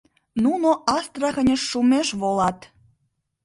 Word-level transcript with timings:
Нуно 0.43 0.69
Астраханьыш 0.97 1.61
шумеш 1.69 2.07
волат... 2.21 2.59